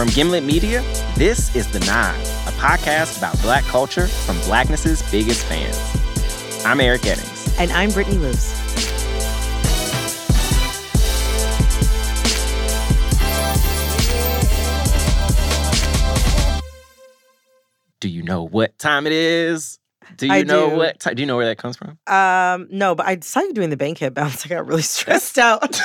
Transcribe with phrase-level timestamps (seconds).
[0.00, 0.80] From Gimlet Media,
[1.14, 5.78] this is The Nod, a podcast about Black culture from Blackness's biggest fans.
[6.64, 7.60] I'm Eric Eddings.
[7.60, 8.50] And I'm Brittany Luce.
[18.00, 19.79] Do you know what time it is?
[20.16, 20.76] Do you I know do.
[20.76, 21.14] what time?
[21.14, 21.98] Do you know where that comes from?
[22.06, 24.44] Um, no, but I saw you doing the bank bankhead bounce.
[24.46, 25.80] I got really stressed out.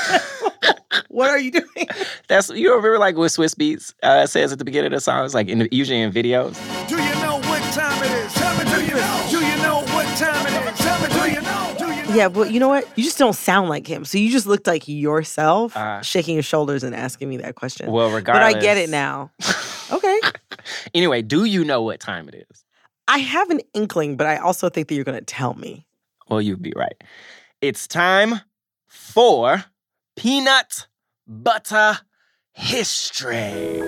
[1.09, 1.87] what are you doing?
[2.27, 5.25] That's you remember like what Swizz Beatz uh, says at the beginning of the song.
[5.25, 6.55] It's like in usually in videos.
[6.87, 8.33] Do you know what time it is?
[8.33, 9.27] Tell me, do you know?
[9.29, 10.79] Do you know what time it is?
[10.79, 11.75] Tell me, do you know?
[11.77, 12.15] Do you know?
[12.15, 12.87] Yeah, but you know what?
[12.97, 14.05] You just don't sound like him.
[14.05, 17.91] So you just looked like yourself, Uh, shaking your shoulders and asking me that question.
[17.91, 18.57] Well, regardless, but.
[18.57, 19.31] I get it now.
[19.91, 20.19] Okay.
[20.95, 22.64] Anyway, do you know what time it is?
[23.07, 25.85] I have an inkling, but I also think that you're going to tell me.
[26.27, 27.03] Well, you'd be right.
[27.61, 28.41] It's time
[28.87, 29.65] for
[30.15, 30.87] peanut
[31.27, 31.99] butter
[32.53, 33.81] history.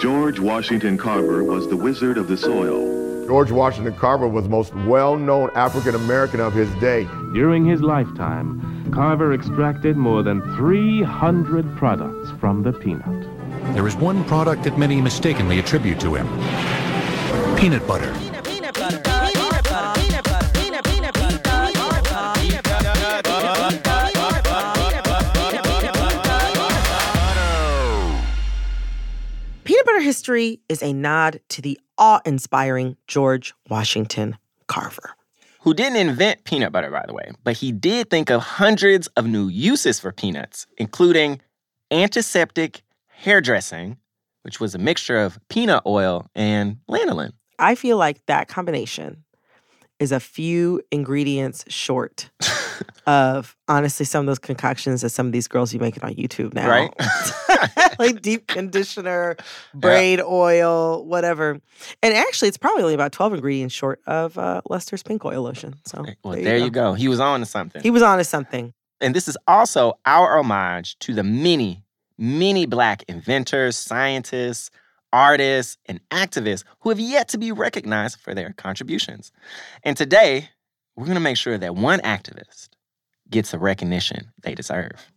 [0.00, 3.26] George Washington Carver was the wizard of the soil.
[3.26, 7.04] George Washington Carver was the most well-known African American of his day.
[7.34, 13.74] During his lifetime, Carver extracted more than 300 products from the peanut.
[13.74, 16.26] There is one product that many mistakenly attribute to him
[17.58, 18.12] peanut butter.
[18.44, 19.02] Peanut butter.
[30.00, 35.14] History is a nod to the awe-inspiring George Washington Carver
[35.60, 39.26] who didn't invent peanut butter, by the way, but he did think of hundreds of
[39.26, 41.40] new uses for peanuts, including
[41.90, 43.98] antiseptic, hairdressing,
[44.42, 47.32] which was a mixture of peanut oil and lanolin.
[47.58, 49.24] I feel like that combination
[49.98, 52.30] is a few ingredients short
[53.06, 56.54] of honestly some of those concoctions that some of these girls be making on YouTube
[56.54, 56.68] now.
[56.68, 56.90] Right?
[57.98, 59.36] like deep conditioner,
[59.74, 61.60] braid oil, whatever.
[62.02, 65.74] And actually, it's probably only about 12 ingredients short of uh, Luster's pink oil lotion.
[65.84, 66.94] So Well, there, you go.
[66.94, 67.82] He was on to something.
[67.82, 68.72] He was on to something.
[69.02, 71.84] And this is also our homage to the many,
[72.20, 74.70] many Black inventors, scientists,
[75.12, 79.32] artists, and activists who have yet to be recognized for their contributions.
[79.82, 80.50] And today,
[80.96, 82.68] we're going to make sure that one activist
[83.28, 85.10] gets the recognition they deserve.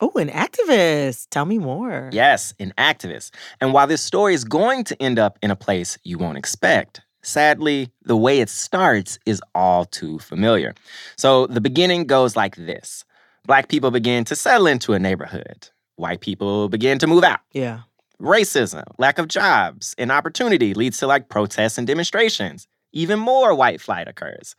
[0.00, 1.28] Oh, an activist.
[1.30, 2.10] Tell me more.
[2.12, 3.30] Yes, an activist.
[3.60, 7.00] And while this story is going to end up in a place you won't expect,
[7.22, 10.74] sadly, the way it starts is all too familiar.
[11.16, 13.04] So the beginning goes like this
[13.46, 17.40] Black people begin to settle into a neighborhood, white people begin to move out.
[17.52, 17.80] Yeah.
[18.20, 22.66] Racism, lack of jobs, and opportunity leads to like protests and demonstrations.
[22.92, 24.54] Even more white flight occurs.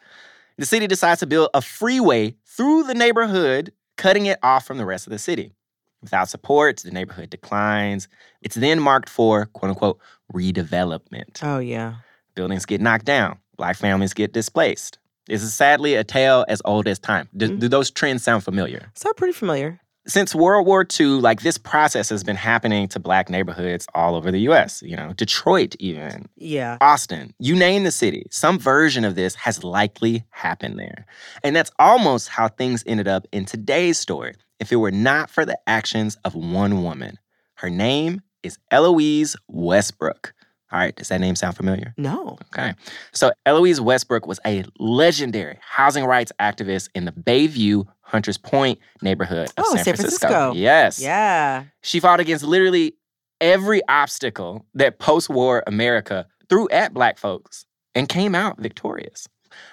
[0.57, 4.85] The city decides to build a freeway through the neighborhood, cutting it off from the
[4.85, 5.53] rest of the city.
[6.01, 8.07] Without support, the neighborhood declines.
[8.41, 9.99] It's then marked for quote unquote
[10.33, 11.39] redevelopment.
[11.41, 11.95] Oh, yeah.
[12.35, 14.99] Buildings get knocked down, black families get displaced.
[15.27, 17.27] This is sadly a tale as old as time.
[17.35, 17.59] Do, mm-hmm.
[17.59, 18.91] do those trends sound familiar?
[18.93, 19.79] Sound pretty familiar.
[20.07, 24.31] Since World War II, like this process has been happening to black neighborhoods all over
[24.31, 26.77] the US, you know, Detroit, even, Yeah.
[26.79, 28.25] Austin, you name the city.
[28.31, 31.05] Some version of this has likely happened there.
[31.43, 35.43] And that's almost how things ended up in today's story if it were not for
[35.43, 37.19] the actions of one woman.
[37.55, 40.33] Her name is Elouise Westbrook.
[40.71, 41.93] All right, does that name sound familiar?
[41.97, 42.37] No.
[42.53, 42.73] Okay.
[43.13, 49.47] So Elouise Westbrook was a legendary housing rights activist in the Bayview Hunters Point neighborhood
[49.57, 50.27] of Oh, San, San Francisco.
[50.27, 50.53] Francisco.
[50.59, 50.99] Yes.
[50.99, 51.63] Yeah.
[51.83, 52.95] She fought against literally
[53.39, 59.27] every obstacle that post-war America threw at black folks and came out victorious.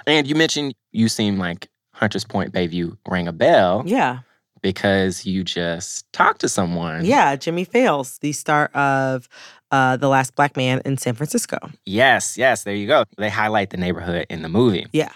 [0.07, 4.21] And you mentioned you seem like Hunters Point Bayview rang a bell Yeah.
[4.63, 7.05] because you just talked to someone.
[7.05, 7.35] Yeah.
[7.37, 9.29] Jimmy Fails, the star of
[9.75, 11.59] uh, The Last Black Man in San Francisco.
[11.85, 13.05] Yes, yes, there you go.
[13.17, 14.87] They highlight the neighborhood in the movie.
[14.93, 15.11] Yeah.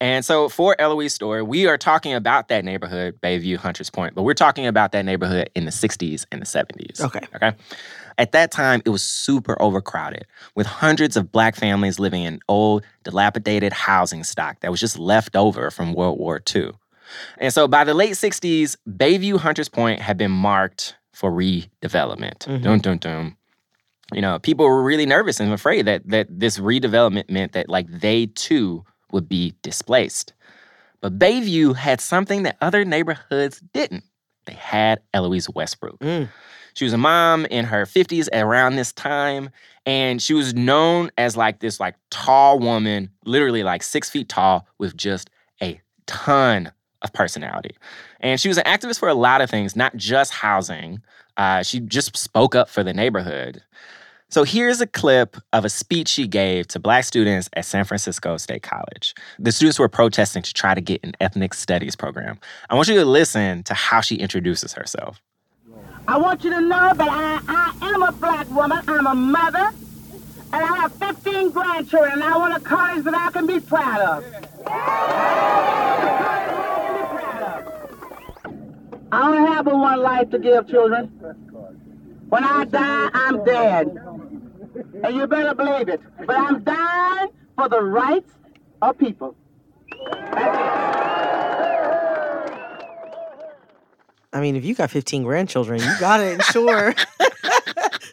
[0.00, 4.22] And so for Elouise's story, we are talking about that neighborhood, Bayview, Hunters Point, but
[4.24, 7.00] we're talking about that neighborhood in the 60s and the 70s.
[7.00, 7.20] Okay.
[7.34, 7.52] Okay.
[8.18, 12.84] At that time, it was super overcrowded with hundreds of black families living in old,
[13.04, 16.72] dilapidated housing stock that was just left over from World War II.
[17.38, 22.38] And so by the late 60s, Bayview, Hunters Point had been marked for redevelopment.
[22.46, 22.62] Mhm.
[22.62, 23.36] Dun, dun, dun.
[24.14, 27.86] You know, people were really nervous and afraid that that this redevelopment meant that like
[27.88, 30.32] they too would be displaced.
[31.00, 34.04] But Bayview had something that other neighborhoods didn't.
[34.46, 35.98] They had Elouise Westbrook.
[35.98, 36.28] Mm.
[36.74, 39.50] She was a mom in her 50s around this time,
[39.86, 44.68] and she was known as like this like tall woman, literally like six feet tall,
[44.78, 45.30] with just
[45.62, 46.70] a ton
[47.06, 47.76] of personality.
[48.20, 51.00] And she was an activist for a lot of things, not just housing.
[51.36, 53.62] Uh, she just spoke up for the neighborhood.
[54.28, 58.36] So here's a clip of a speech she gave to black students at San Francisco
[58.38, 59.14] State College.
[59.38, 62.38] The students were protesting to try to get an ethnic studies program.
[62.68, 65.22] I want you to listen to how she introduces herself.
[66.08, 68.80] I want you to know that I, I am a black woman.
[68.88, 69.70] I'm a mother.
[70.52, 72.12] And I have 15 grandchildren.
[72.14, 74.24] And I want a college that I can be proud of.
[79.12, 81.06] I only have but one life to give, children.
[82.28, 83.96] When I die, I'm dead.
[85.04, 86.00] And you better believe it.
[86.26, 88.32] But I'm dying for the rights
[88.82, 89.36] of people.
[94.32, 96.94] I mean, if you got 15 grandchildren, you got to ensure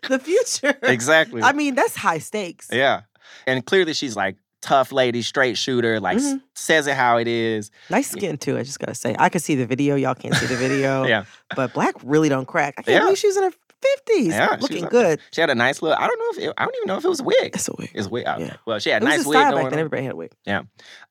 [0.08, 0.78] the future.
[0.84, 1.42] Exactly.
[1.42, 2.70] I mean, that's high stakes.
[2.72, 3.02] Yeah.
[3.46, 6.42] And clearly she's like tough lady, straight shooter, like Mhm.
[6.56, 7.70] says it how it is.
[7.90, 8.58] Nice skin too.
[8.58, 9.96] I just gotta say, I could see the video.
[9.96, 11.04] Y'all can't see the video.
[11.08, 11.26] Yeah.
[11.56, 12.76] But black really don't crack.
[12.78, 13.00] I can't Yeah.
[13.02, 13.52] believe she was in her
[13.82, 14.90] fifties, Yeah, looking there.
[14.90, 15.20] good.
[15.34, 16.00] She had a nice look.
[16.00, 17.52] I don't know if it, I don't even know if it was a wig.
[17.54, 17.92] It's a wig.
[17.94, 18.26] It's a wig.
[18.26, 18.46] Okay.
[18.46, 18.54] Yeah.
[18.66, 19.80] Well, she had It a was nice a wig style back then.
[19.80, 20.32] Everybody had a wig.
[20.46, 20.62] Yeah.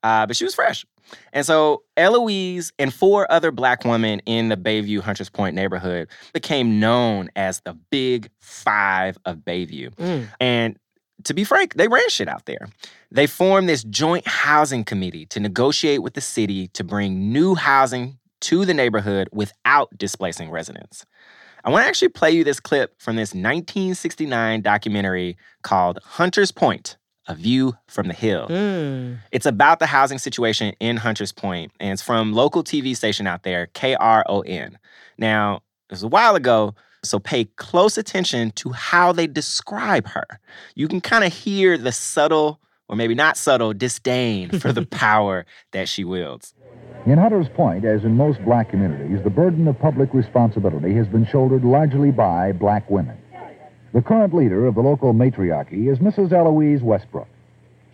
[0.01, 0.83] Uh, but she was fresh.
[1.33, 6.79] And so Elouise and four other black women in the Bayview Hunters Point neighborhood became
[6.79, 9.93] known as the Big Five of Bayview.
[9.95, 10.27] Mm.
[10.39, 10.79] And
[11.23, 12.67] to be frank, they ran shit out there.
[13.11, 18.17] They formed this joint housing committee to negotiate with the city to bring new housing
[18.41, 21.05] to the neighborhood without displacing residents.
[21.63, 26.97] I want to actually play you this clip from this 1969 documentary called Hunters Point
[27.27, 28.47] A View from the Hill.
[28.49, 29.19] Mm.
[29.31, 33.43] It's about the housing situation in Hunters Point, and it's from local TV station out
[33.43, 34.75] there, KRON.
[35.17, 35.55] Now,
[35.89, 40.25] it was a while ago, so pay close attention to how they describe her.
[40.75, 45.45] You can kind of hear the subtle, or maybe not subtle, disdain for the power
[45.71, 46.53] that she wields.
[47.05, 51.25] In Hunters Point, as in most black communities, the burden of public responsibility has been
[51.25, 53.17] shouldered largely by black women.
[53.93, 56.31] The current leader of the local matriarchy is Mrs.
[56.31, 57.27] Elouise Westbrook.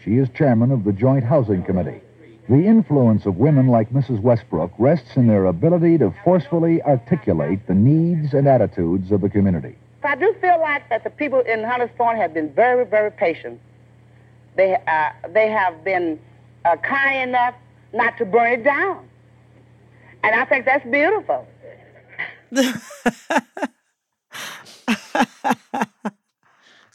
[0.03, 2.01] She is chairman of the Joint Housing Committee.
[2.49, 4.19] The influence of women like Mrs.
[4.21, 9.75] Westbrook rests in their ability to forcefully articulate the needs and attitudes of the community.
[10.03, 13.61] I do feel like that the people in Hunters Point have been very, very patient.
[14.55, 16.19] They, uh, they have been
[16.65, 17.53] uh, kind enough
[17.93, 19.07] not to burn it down.
[20.23, 21.45] And I think that's beautiful.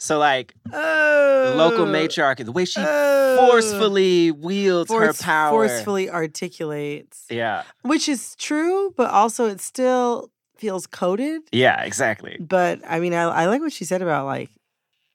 [0.04, 1.54] So, like, Oh.
[1.56, 3.36] local matriarchy, the way she Oh.
[3.48, 5.50] forcefully wields Force- her power.
[5.50, 7.24] Forcefully articulates.
[7.30, 7.62] Yeah.
[7.82, 11.42] Which is true, but also it still feels coded.
[11.52, 12.36] Yeah, exactly.
[12.38, 14.50] But I mean, I, I like what she said about like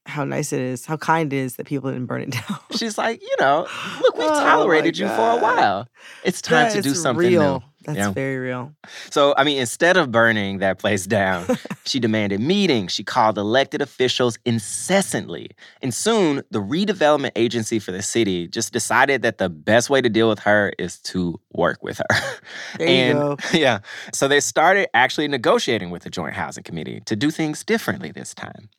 [0.06, 2.58] how nice it is, how kind it is that people didn't burn it down.
[2.76, 3.68] She's like, you know,
[4.02, 5.88] look, we've Oh tolerated you for a while.
[6.24, 7.60] It's time That to do something real.
[7.60, 7.64] new.
[7.86, 8.74] That's very real.
[9.10, 11.46] So, I mean, instead of burning that place down,
[11.86, 12.92] she demanded meetings.
[12.92, 15.52] She called elected officials incessantly.
[15.82, 20.10] And soon, the redevelopment agency for the city just decided that the best way to
[20.10, 22.40] deal with her is to work with her.
[22.78, 23.38] There you go.
[23.54, 23.80] yeah,
[24.14, 28.34] so they started actually negotiating with the Joint Housing Committee to do things differently this
[28.34, 28.70] time.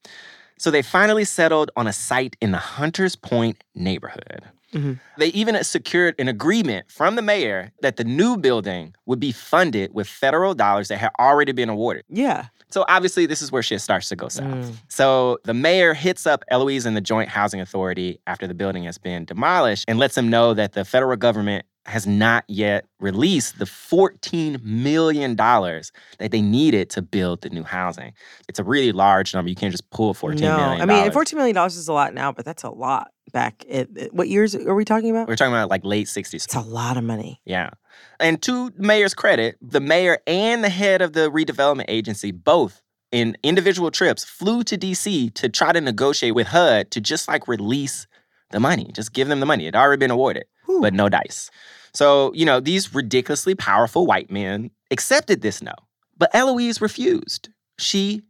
[0.58, 4.44] So they finally settled on a site in the Hunters Point neighborhood.
[4.72, 5.00] Mhm.
[5.18, 9.92] They even secured an agreement from the mayor that the new building would be funded
[9.94, 12.04] with federal dollars that had already been awarded.
[12.08, 12.46] Yeah.
[12.70, 14.46] So obviously, this is where shit starts to go south.
[14.46, 14.74] Mm.
[14.88, 18.96] So the mayor hits up Elouise and the Joint Housing Authority after the building has
[18.96, 23.64] been demolished and lets them know that the federal government has not yet released the
[23.64, 28.12] $14 million that they needed to build the new housing.
[28.48, 29.48] It's a really large number.
[29.48, 32.14] You can't just pull $14 no, million I mean, and $14 million is a lot
[32.14, 33.64] now, but that's a lot back.
[33.70, 35.28] At, at- what years are we talking about?
[35.28, 36.34] We're talking about like late 60s.
[36.34, 37.40] It's a lot of money.
[37.44, 37.70] Yeah.
[38.18, 42.82] And to the mayor's credit, the mayor and the head of the redevelopment agency both
[43.12, 47.48] in individual trips flew to DC to try to negotiate with HUD to just like
[47.48, 48.06] release
[48.50, 49.64] the money, just give them the money.
[49.66, 50.80] It had already been awarded, Whew.
[50.80, 51.50] but no dice.
[51.94, 55.74] So, you know, these ridiculously powerful white men accepted this no,
[56.16, 57.48] but Elouise refused.
[57.78, 58.22] She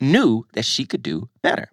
[0.00, 1.70] knew that she could do better.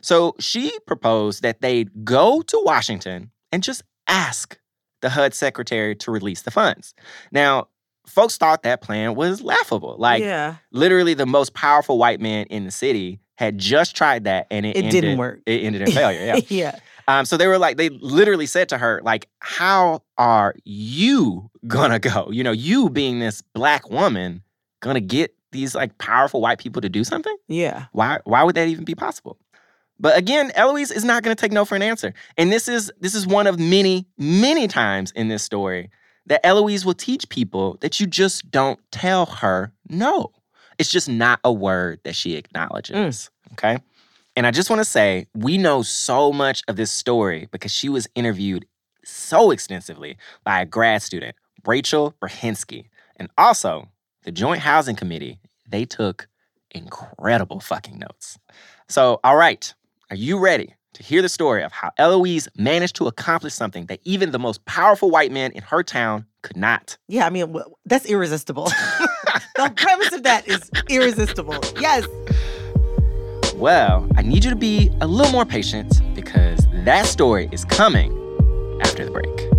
[0.00, 4.58] So she proposed that they go to Washington and just ask
[5.00, 6.94] the HUD secretary to release the funds.
[7.32, 7.68] Now,
[8.06, 9.96] folks thought that plan was laughable.
[9.98, 10.56] Like, yeah.
[10.72, 14.76] literally, the most powerful white man in the city had just tried that and it,
[14.76, 15.40] It ended, didn't work.
[15.46, 16.20] It ended in failure.
[16.20, 16.40] Yeah.
[16.48, 16.78] yeah.
[17.08, 21.98] Um, so they were like, they literally said to her, like, how are you gonna
[21.98, 22.28] go?
[22.30, 24.42] You know, you being this black woman,
[24.80, 27.36] gonna get these like powerful white people to do something?
[27.48, 27.86] Yeah.
[27.92, 29.38] Why why would that even be possible?
[29.98, 32.14] But again, Elouise is not gonna take no for an answer.
[32.36, 35.90] And this is this is one of many, many times in this story
[36.26, 40.32] that Elouise will teach people that you just don't tell her no.
[40.78, 42.94] It's just not a word that she acknowledges.
[43.52, 43.78] Okay.
[44.36, 47.88] And I just want to say, we know so much of this story because she
[47.88, 48.66] was interviewed
[49.04, 51.34] so extensively by a grad student,
[51.66, 52.86] Rachel Brahinsky.
[53.16, 53.88] And also,
[54.22, 56.28] the Joint Housing Committee, they took
[56.70, 58.38] incredible fucking notes.
[58.88, 59.72] So, all right,
[60.10, 64.00] are you ready to hear the story of how Elouise managed to accomplish something that
[64.04, 66.98] even the most powerful white man in her town could not?
[67.08, 68.64] Yeah, I mean, that's irresistible.
[69.56, 71.58] the premise of that is irresistible.
[71.80, 72.06] Yes.
[73.60, 78.10] Well, I need you to be a little more patient because that story is coming
[78.80, 79.49] after the break.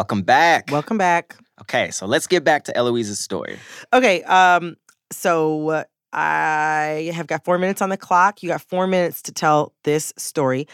[0.00, 0.70] Welcome back.
[0.70, 1.36] Welcome back.
[1.60, 3.58] Okay, so let's get back to Elouise's story.
[3.92, 4.76] Okay, um,
[5.12, 8.42] so I have got four minutes on the clock.
[8.42, 10.66] You got four minutes to tell this story,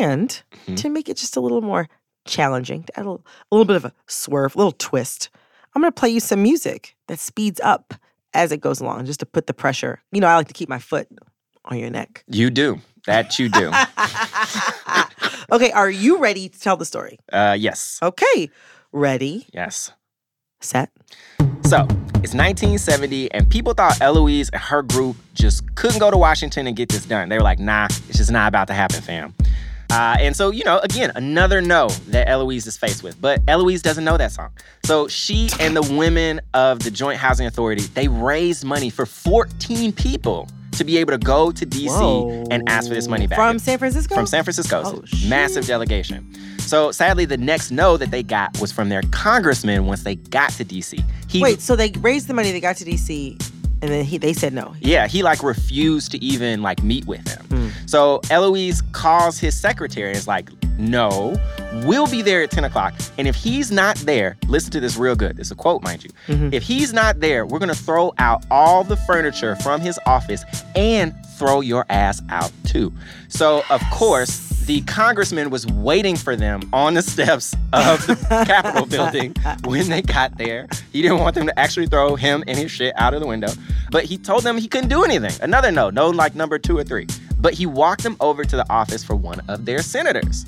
[0.00, 0.76] and Mhm.
[0.78, 1.86] to make it just a little more
[2.26, 5.30] challenging, to add a little, a little bit of a swerve, a little twist.
[5.76, 7.94] I'm gonna play you some music that speeds up
[8.32, 10.02] as it goes along, just to put the pressure.
[10.10, 11.06] You know, I like to keep my foot
[11.66, 12.24] on your neck.
[12.28, 12.80] You do.
[13.06, 13.70] That you do.
[15.52, 17.18] okay, are you ready to tell the story?
[17.32, 17.98] uh, yes.
[18.02, 18.50] Okay,
[18.92, 19.92] ready, Yes.
[20.60, 20.90] set.
[21.64, 21.80] So
[22.22, 26.76] it's 1970, and people thought Elouise and her group just couldn't go to Washington and
[26.76, 27.28] get this done.
[27.28, 29.34] They were like, nah, it's just not about to happen, fam.
[29.90, 33.20] Uh, and so, you know, again, another no that Elouise is faced with.
[33.20, 34.50] But Elouise doesn't know that song.
[34.84, 39.92] So she and the women of the Joint Housing Authority, they raised money for 14
[39.92, 43.38] people to be able to go to DC and ask for this money back.
[43.38, 44.14] From San Francisco?
[44.14, 44.82] From San Francisco.
[44.84, 46.26] Oh, Massive delegation.
[46.58, 50.50] So sadly, the next no that they got was from their congressman once they got
[50.52, 51.02] to DC.
[51.28, 53.40] He, Wait, so they raised the money, they got to DC,
[53.84, 54.74] and then he, they said no.
[54.80, 57.44] Yeah, he like refused to even like meet with him.
[57.46, 57.68] Hmm.
[57.86, 60.48] So Elouise calls his secretary and is like,
[60.78, 61.36] no,
[61.84, 62.94] we'll be there at 10 o'clock.
[63.18, 65.38] And if he's not there, listen to this real good.
[65.38, 66.10] Is a quote, mind you.
[66.28, 66.52] Mhm.
[66.54, 71.14] If he's not there, we're gonna throw out all the furniture from his office and
[71.38, 72.90] throw your ass out too.
[73.28, 78.16] So of course, the congressman was waiting for them on the steps of the
[78.46, 80.66] Capitol building when they got there.
[80.92, 83.48] He didn't want them to actually throw him and his shit out of the window,
[83.90, 85.32] but he told them he couldn't do anything.
[85.42, 87.06] Another no, no like number two or three.
[87.38, 90.46] But he walked them over to the office for one of their senators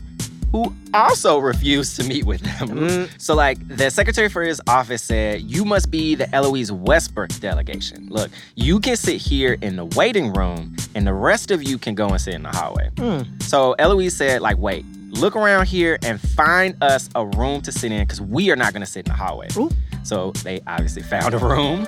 [0.56, 2.68] who also refused to meet with them.
[2.68, 3.20] Mm.
[3.20, 8.08] So, like, the secretary for his office said, You must be the Elouise Westbrook delegation.
[8.10, 11.94] Look, you can sit here in the waiting room, and the rest of you can
[11.94, 12.90] go and sit in the hallway.
[12.94, 13.42] Mm.
[13.42, 17.92] So, Elouise said, like, wait, look around here and find us a room to sit
[17.92, 19.48] in because we are not going to sit in the hallway.
[19.56, 19.70] Ooh.
[20.04, 21.86] So, they obviously found a room,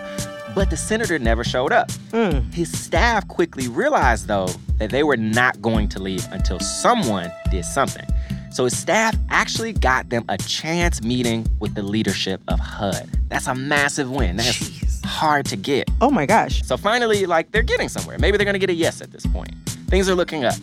[0.55, 1.89] but the senator never showed up.
[2.11, 2.53] Mm.
[2.53, 4.49] His staff quickly realized, though,
[4.79, 8.07] that they were not going to leave until someone did something.
[8.51, 13.09] So his staff actually got them a chance meeting with the leadership of HUD.
[13.29, 14.37] That's a massive win.
[14.37, 15.05] That's Jeez.
[15.05, 15.91] hard to get.
[16.01, 16.63] Oh my gosh.
[16.63, 18.19] So finally, like, they're getting somewhere.
[18.19, 19.55] Maybe they're gonna get a yes at this point.
[19.89, 20.55] Things are looking up.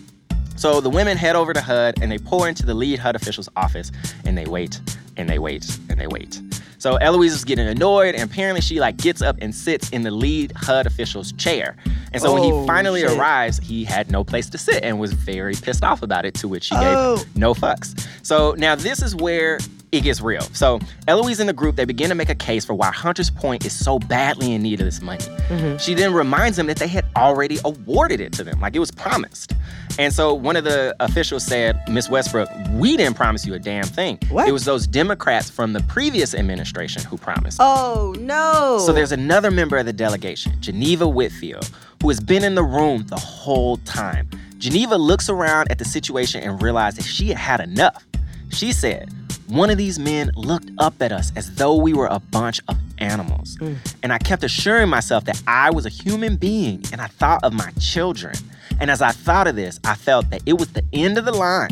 [0.57, 3.49] So the women head over to HUD and they pour into the lead HUD official's
[3.55, 3.91] office
[4.25, 4.79] and they wait
[5.17, 6.41] and they wait and they wait.
[6.85, 10.11] So Elouise is getting annoyed and apparently she like gets up and sits in the
[10.11, 11.75] lead HUD official's chair.
[12.13, 13.17] And so when Oh, he finally shit.
[13.17, 16.47] arrives, he had no place to sit and was very pissed off about it, to
[16.47, 17.15] which she Oh.
[17.17, 18.07] gave no fucks.
[18.21, 19.57] So now this is where
[19.91, 20.41] it gets real.
[20.41, 23.65] So Elouise and the group, they begin to make a case for why Hunter's Point
[23.65, 25.23] is so badly in need of this money.
[25.23, 25.77] Mm-hmm.
[25.77, 28.91] She then reminds them that they had already awarded it to them, like it was
[28.91, 29.53] promised.
[29.97, 33.85] And so one of the officials said, Miss Westbrook, we didn't promise you a damn
[33.85, 34.19] thing.
[34.29, 34.47] What?
[34.47, 37.59] It was those Democrats from the previous administration who promised.
[37.61, 38.79] Oh no.
[38.85, 41.69] So there's another member of the delegation, Geneva Whitfield,
[42.01, 44.29] who has been in the room the whole time.
[44.57, 48.05] Geneva looks around at the situation and realizes that she had had enough.
[48.49, 49.11] She said,
[49.47, 52.77] one of these men looked up at us as though we were a bunch of
[52.97, 53.57] animals.
[53.57, 53.77] Mm.
[54.03, 57.53] And I kept assuring myself that I was a human being and I thought of
[57.53, 58.35] my children.
[58.79, 61.31] And as I thought of this, I felt that it was the end of the
[61.31, 61.69] line.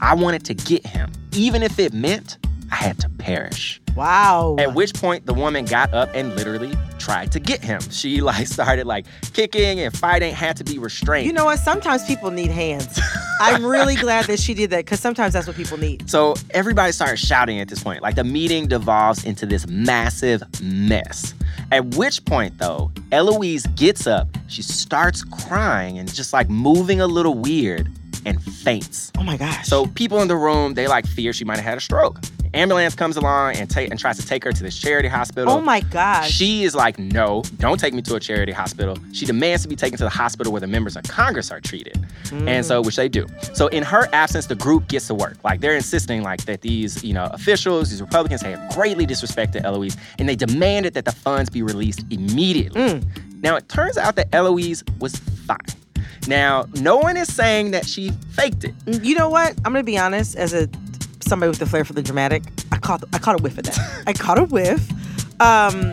[0.00, 2.38] I wanted to get him, even if it meant
[2.70, 3.81] I had to perish.
[3.94, 4.56] Wow.
[4.58, 7.80] At which point the woman got up and literally tried to get him.
[7.90, 11.26] She like started like kicking and fighting, had to be restrained.
[11.26, 11.58] You know what?
[11.58, 13.00] Sometimes people need hands.
[13.40, 16.08] I'm really glad that she did that because sometimes that's what people need.
[16.08, 18.02] So everybody started shouting at this point.
[18.02, 21.34] Like the meeting devolves into this massive mess.
[21.70, 27.06] At which point, though, Elouise gets up, she starts crying and just like moving a
[27.06, 27.90] little weird
[28.24, 29.12] and faints.
[29.18, 29.66] Oh my gosh.
[29.66, 32.18] So people in the room, they like fear she might have had a stroke.
[32.54, 35.50] Ambulance comes along and take and tries to take her to this charity hospital.
[35.50, 36.30] Oh my gosh.
[36.30, 38.98] She is like, no, don't take me to a charity hospital.
[39.12, 41.98] She demands to be taken to the hospital where the members of Congress are treated.
[42.30, 42.86] And so, mm.
[42.86, 43.26] which they do.
[43.54, 45.36] So in her absence, the group gets to work.
[45.44, 49.96] Like they're insisting like that these, you know, officials, these Republicans have greatly disrespected Elouise,
[50.18, 52.80] and they demanded that the funds be released immediately.
[52.80, 53.42] Mm.
[53.42, 55.58] Now it turns out that Elouise was fine.
[56.28, 58.74] Now, no one is saying that she faked it.
[58.86, 59.56] You know what?
[59.64, 60.36] I'm gonna be honest.
[60.36, 60.68] As a
[61.20, 64.02] somebody with the flair for the dramatic, I caught I caught a whiff of that.
[64.06, 64.88] I caught a whiff.
[65.40, 65.92] Um,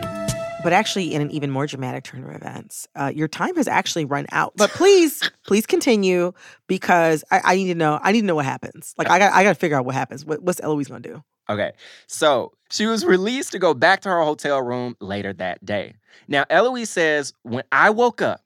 [0.62, 4.04] but actually, in an even more dramatic turn of events, uh, your time has actually
[4.04, 4.52] run out.
[4.56, 6.32] But please, please continue
[6.66, 7.98] because I, I need to know.
[8.02, 8.94] I need to know what happens.
[8.98, 10.24] Like I got I got to figure out what happens.
[10.24, 11.22] What, what's Elouise gonna do?
[11.48, 11.72] Okay,
[12.06, 15.94] so she was released to go back to her hotel room later that day.
[16.28, 18.40] Now, Elouise says, when I woke up,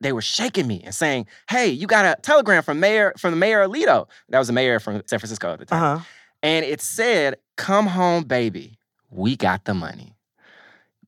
[0.00, 3.36] they were shaking me and saying, "Hey, you got a telegram from Mayor from the
[3.36, 4.08] Mayor Alioto.
[4.28, 6.04] That was the mayor from San Francisco at the time, huh.
[6.42, 8.78] and it said, "Come home, baby.
[9.10, 10.16] We got the money."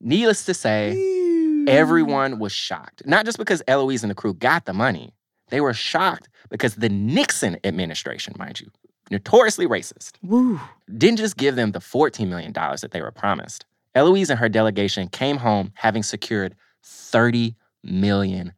[0.00, 3.02] Needless to say, everyone was shocked.
[3.06, 5.14] Not just because Elouise and the crew got the money,
[5.50, 8.68] they were shocked because the Nixon administration, mind you,
[9.10, 10.60] notoriously racist, Woo.
[10.96, 13.64] didn't just give them the $14 million that they were promised.
[13.94, 18.52] Elouise and her delegation came home having secured $30 million,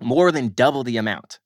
[0.00, 1.40] more than double the amount.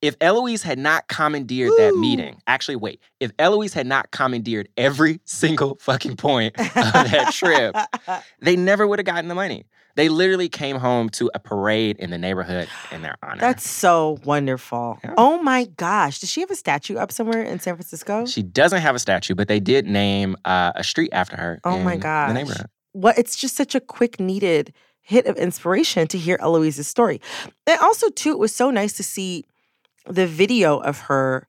[0.00, 5.20] If Elouise had not commandeered that meeting, actually, wait, if Elouise had not commandeered every
[5.24, 7.76] single fucking point of that trip,
[8.40, 9.64] they never would have gotten the money.
[9.94, 13.40] They literally came home to a parade in the neighborhood in their honor.
[13.40, 14.98] That's so wonderful.
[15.04, 15.14] Yeah.
[15.18, 16.18] Oh my gosh.
[16.18, 18.24] Does she have a statue up somewhere in San Francisco?
[18.26, 21.60] she doesn't have a statue, but they did name uh, a street after her.
[21.62, 22.30] Oh my gosh.
[22.30, 22.66] The neighborhood.
[22.92, 27.20] what it's just such a quick needed hit of inspiration to hear Elouise's story.
[27.66, 29.44] And also too, it was so nice to see
[30.06, 31.46] the video of her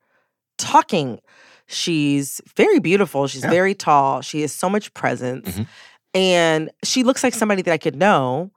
[0.57, 1.19] talking.
[1.67, 3.27] She's very beautiful.
[3.27, 3.49] She's Yeah.
[3.49, 4.21] very tall.
[4.21, 5.49] She has so much presence.
[5.49, 5.67] Mhm.
[6.13, 8.51] And she looks like somebody that I could know.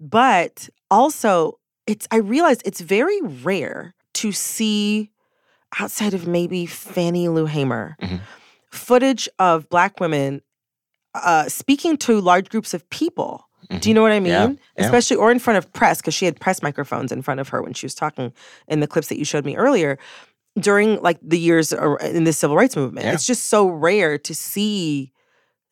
[0.00, 5.10] But also, it's I realized it's very rare to see
[5.80, 8.20] outside of maybe Fannie Lou Hamer Mhm.
[8.70, 10.42] footage of black women
[11.14, 13.46] uh, speaking to large groups of people.
[13.80, 14.24] Do you know what I mm-hmm.
[14.24, 14.32] mean?
[14.32, 14.48] Yeah,
[14.78, 14.84] yeah.
[14.84, 17.62] Especially or in front of press, because she had press microphones in front of her
[17.62, 18.32] when she was talking
[18.68, 19.98] in the clips that you showed me earlier
[20.58, 23.06] during like the years in the civil rights movement.
[23.06, 23.12] Yeah.
[23.12, 25.12] It's just so rare to see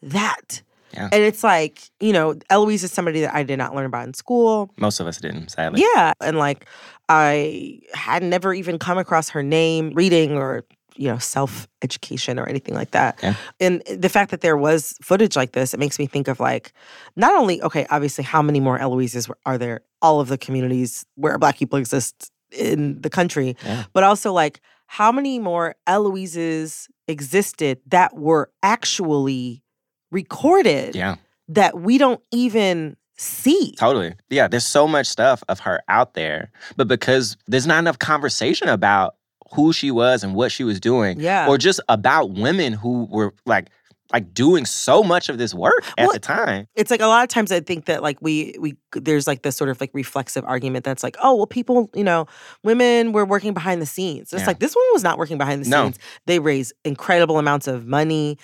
[0.02, 0.62] that.
[0.92, 1.08] Yeah.
[1.12, 4.14] And it's like, you know, Elouise is somebody that I did not learn about in
[4.14, 4.70] school.
[4.76, 5.82] Most of us didn't, sadly.
[5.94, 6.12] Yeah.
[6.20, 6.66] And like
[7.08, 10.64] I had never even come across her name reading or,
[10.96, 13.18] you know, self education or anything like that.
[13.22, 13.34] Yeah.
[13.60, 16.72] And the fact that there was footage like this, it makes me think of like
[17.16, 21.38] not only, okay, obviously, how many more Elouises are there, all of the communities where
[21.38, 23.84] Black people exist in the country, Yeah.
[23.92, 29.62] but also like how many more Elouises existed that were actually
[30.10, 31.16] recorded Yeah,
[31.48, 33.74] that we don't even see.
[33.78, 34.14] totally.
[34.30, 38.68] Yeah, there's so much stuff of her out there, but because there's not enough conversation
[38.68, 39.14] about
[39.52, 41.48] who she was and what she was doing, Yeah.
[41.48, 43.68] or just about women who were like
[44.12, 46.68] like doing so much of this work at Well, the time.
[46.74, 49.56] it's like a lot of times I think that like we we there's like this
[49.56, 52.26] sort of like reflexive argument that's like oh well people you know
[52.62, 54.46] women were working behind the scenes it's Yeah.
[54.48, 55.84] like this woman was not working behind the No.
[55.84, 58.36] scenes they raised incredible amounts of money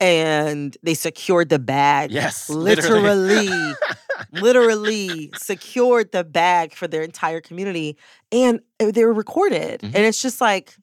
[0.00, 3.00] and they secured the bag Yes, literally.
[3.02, 3.74] literally
[4.32, 7.96] literally secured the bag for their entire community
[8.32, 9.94] and uh, they were recorded Mhm.
[9.94, 10.76] and it's just like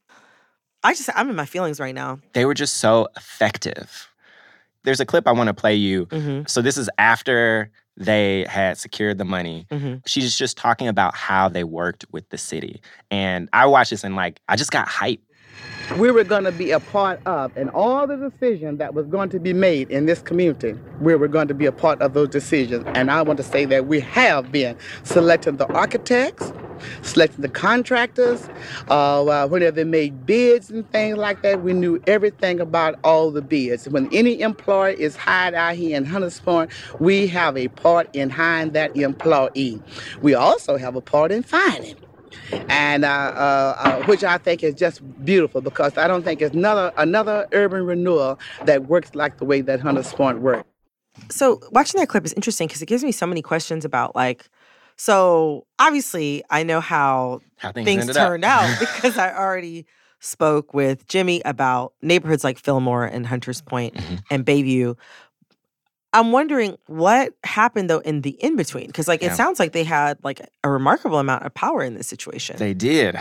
[0.84, 4.08] I just I'm in my feelings right now They were just so effective.
[4.84, 6.08] There's a clip I want to play you.
[6.12, 9.68] hmm So this is after they had secured the money.
[9.72, 12.82] hmm She's just talking about how they worked with the city.
[13.12, 15.20] And I watched this and like I just got hyped.
[15.98, 19.30] We were going to be a part of, and all the decisions that was going
[19.30, 22.30] to be made in this community, we were going to be a part of those
[22.30, 22.86] decisions.
[22.96, 26.54] And I want to say that we have been selecting the architects,
[27.02, 28.48] selecting the contractors.
[28.88, 33.42] Uh, whenever they made bids and things like that, we knew everything about all the
[33.42, 33.88] bids.
[33.90, 38.30] When any employee is hired out here in Hunters Point, we have a part in
[38.30, 39.82] hiring that employee.
[40.22, 41.96] We also have a part in finding
[42.70, 46.56] and uh, uh, uh, which I think is just beautiful because I don't think it's
[46.56, 50.68] another another urban renewal that works like the way that Hunters Point worked.
[51.30, 54.46] So watching that clip is interesting because it gives me so many questions about like.
[54.98, 58.44] So obviously, I know how, How things things ended up.
[58.44, 59.88] out because I already
[60.20, 64.16] spoke with Jimmy about neighborhoods like Fillmore and Hunters Point Mm-hmm.
[64.30, 64.96] and Bayview.
[66.14, 69.32] I'm wondering what happened though in the in between because like Yeah.
[69.32, 72.58] it sounds like they had like a remarkable amount of power in this situation.
[72.58, 73.16] They did.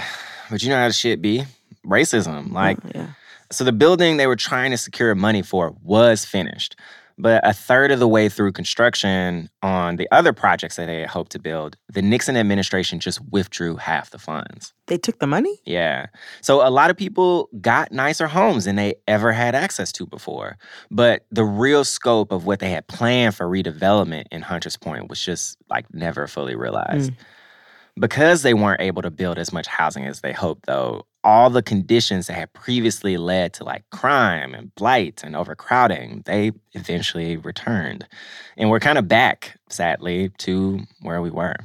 [0.50, 1.44] But you know how the shit be?
[1.86, 2.48] Racism.
[2.50, 3.06] Oh, like, Oh, yeah.
[3.50, 6.76] so the building they were trying to secure money for was finished.
[7.20, 11.10] But a third of the way through construction on the other projects that they had
[11.10, 14.72] hoped to build, the Nixon administration just withdrew half the funds.
[14.86, 15.60] They took the money.
[15.64, 16.06] Yeah.
[16.40, 20.56] So a lot of people got nicer homes than they ever had access to before.
[20.90, 25.22] But the real scope of what they had planned for redevelopment in Hunters Point was
[25.22, 27.12] just like never fully realized.
[27.12, 27.16] Mm.
[27.98, 31.62] Because they weren't able to build as much housing as they hoped, though, all the
[31.62, 38.06] conditions that had previously led to like crime and blight and overcrowding, they eventually returned.
[38.56, 41.56] And we're kind of back, sadly, to where we were.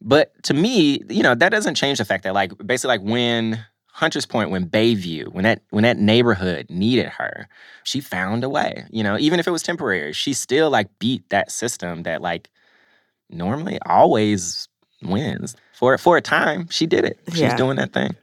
[0.00, 3.64] But to me, you know, that doesn't change the fact that like basically like when
[3.86, 7.46] Hunter's Point, when Bayview, when that when that neighborhood needed her,
[7.84, 8.84] she found a way.
[8.90, 12.50] You know, even if it was temporary, she still like beat that system that like
[13.30, 14.68] normally always
[15.02, 15.56] wins.
[15.74, 17.18] For for a time, she did it.
[17.30, 17.56] She's Yeah.
[17.56, 18.14] doing that thing.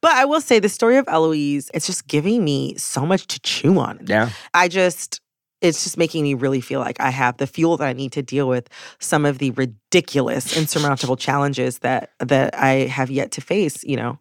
[0.00, 3.40] But I will say the story of Elouise, it's just giving me so much to
[3.40, 4.00] chew on.
[4.06, 4.30] Yeah.
[4.54, 5.20] I just
[5.60, 8.22] it's just making me really feel like I have the fuel that I need to
[8.22, 8.68] deal with
[8.98, 14.18] some of the ridiculous, insurmountable challenges that that I have yet to face, you know,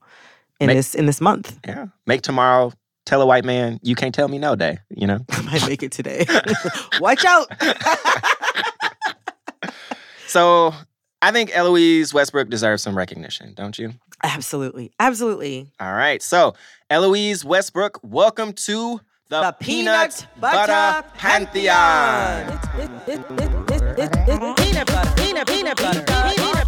[0.59, 1.57] in Make- this in this month.
[1.67, 1.87] Yeah.
[2.05, 2.71] Make tomorrow
[3.05, 5.19] tell a white man you can't tell me no day, you know?
[5.31, 6.25] I might make it today.
[7.01, 7.47] Watch out.
[10.27, 10.73] So
[11.23, 13.93] I think Elouise Westbrook deserves some recognition, don't you?
[14.23, 14.91] Absolutely.
[14.99, 15.71] Absolutely.
[15.79, 16.21] All right.
[16.21, 16.53] So,
[16.89, 22.59] Elouise Westbrook, welcome to the, The Peanut, Butter, Pantheon.
[22.75, 26.62] Peanut butter, peanut butter, peanut butter, peanut butter, peanut butter,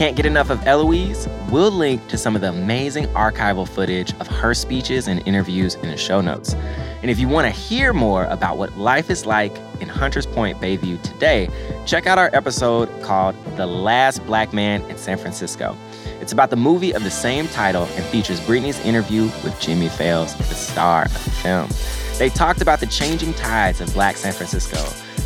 [0.00, 1.28] Can't get enough of Elouise?
[1.50, 5.90] We'll link to some of the amazing archival footage of her speeches and interviews in
[5.90, 6.54] the show notes.
[7.02, 10.58] And if you want to hear more about what life is like in Hunters Point,
[10.58, 11.50] Bayview today,
[11.84, 15.76] check out our episode called The Last Black Man in San Francisco.
[16.18, 20.34] It's about the movie of the same title and features Brittany's interview with Jimmy Fails,
[20.34, 21.68] the star of the film.
[22.16, 24.78] They talked about the changing tides of Black San Francisco,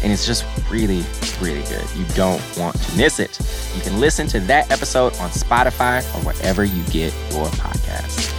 [0.05, 1.03] and it's just really,
[1.41, 1.85] really good.
[1.97, 3.41] You don't want to miss it.
[3.75, 8.31] You can listen to that episode on Spotify or wherever you get your podcasts.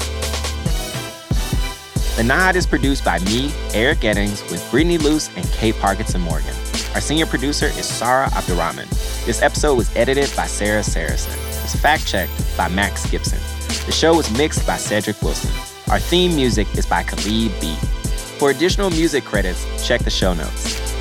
[2.17, 6.53] The Nod is produced by me, Eric Eddings, with Brittany Luce and Kate Parkinson Morgan.
[6.93, 8.87] Our senior producer is Sarah Abdurrahman.
[9.25, 11.33] This episode was edited by Sarah Saracen.
[11.33, 13.39] It was fact checked by Max Gibson.
[13.87, 15.51] The show was mixed by Cedric Wilson.
[15.91, 17.75] Our theme music is by Khalid B.
[18.37, 20.94] For additional music credits, check the show notes.